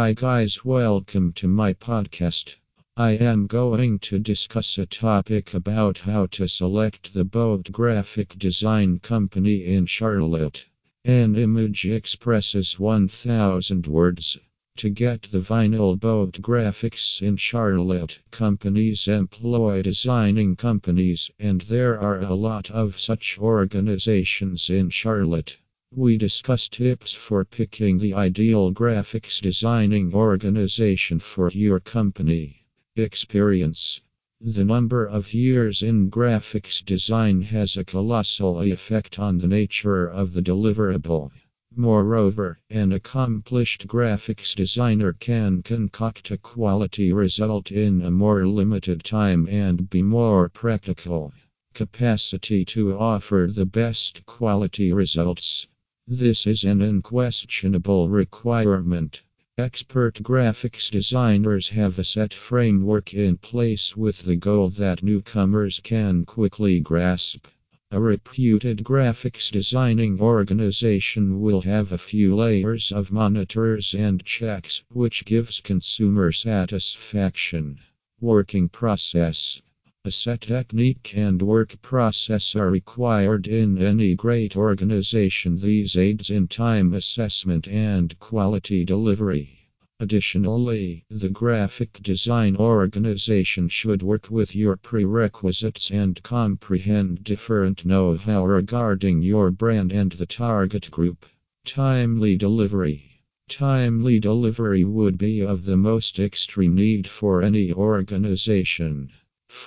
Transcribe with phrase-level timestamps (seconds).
[0.00, 2.54] Hi, guys, welcome to my podcast.
[2.96, 9.00] I am going to discuss a topic about how to select the boat graphic design
[9.00, 10.66] company in Charlotte.
[11.04, 14.38] An image expresses 1000 words.
[14.76, 22.20] To get the vinyl boat graphics in Charlotte, companies employ designing companies, and there are
[22.20, 25.56] a lot of such organizations in Charlotte.
[25.96, 32.66] We discuss tips for picking the ideal graphics designing organization for your company.
[32.94, 34.00] Experience
[34.40, 40.34] The number of years in graphics design has a colossal effect on the nature of
[40.34, 41.32] the deliverable.
[41.74, 49.48] Moreover, an accomplished graphics designer can concoct a quality result in a more limited time
[49.48, 51.32] and be more practical.
[51.74, 55.66] Capacity to offer the best quality results.
[56.10, 59.20] This is an unquestionable requirement.
[59.58, 66.24] Expert graphics designers have a set framework in place with the goal that newcomers can
[66.24, 67.46] quickly grasp.
[67.90, 75.26] A reputed graphics designing organization will have a few layers of monitors and checks, which
[75.26, 77.80] gives consumer satisfaction.
[78.18, 79.60] Working process
[80.08, 85.60] a set technique and work process are required in any great organization.
[85.60, 89.68] These aids in time assessment and quality delivery.
[90.00, 98.46] Additionally, the graphic design organization should work with your prerequisites and comprehend different know how
[98.46, 101.26] regarding your brand and the target group.
[101.66, 103.20] Timely delivery.
[103.50, 109.10] Timely delivery would be of the most extreme need for any organization.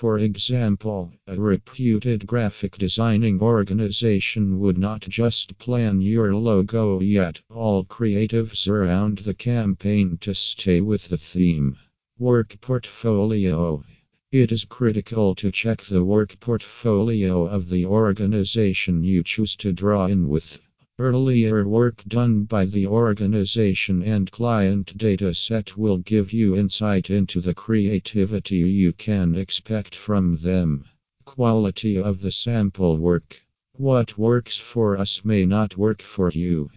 [0.02, 7.84] For example, a reputed graphic designing organization would not just plan your logo yet, all
[7.84, 11.76] creatives around the campaign to stay with the theme.
[12.18, 13.84] Work portfolio.
[14.32, 20.06] It is critical to check the work portfolio of the organization you choose to draw
[20.06, 20.60] in with.
[20.98, 27.40] Earlier work done by the organization and client data set will give you insight into
[27.40, 30.84] the creativity you can expect from them.
[31.24, 33.42] Quality of the sample work.
[33.72, 36.70] What works for us may not work for you.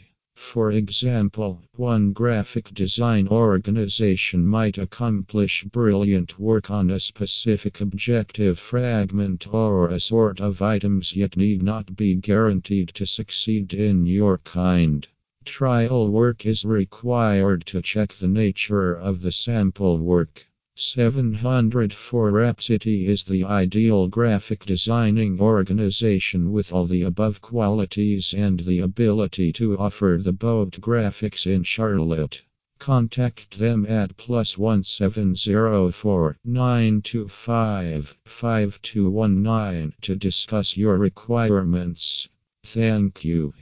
[0.47, 9.51] For example, one graphic design organization might accomplish brilliant work on a specific objective fragment
[9.51, 15.07] or a sort of items yet need not be guaranteed to succeed in your kind.
[15.45, 20.45] Trial work is required to check the nature of the sample work.
[20.77, 28.59] 704 Wrap City is the ideal graphic designing organization with all the above qualities and
[28.59, 32.41] the ability to offer the boat graphics in Charlotte.
[32.77, 42.27] Contact them at plus 1704 925 5219 to discuss your requirements.
[42.65, 43.53] Thank you.